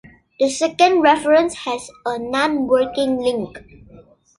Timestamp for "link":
3.23-3.63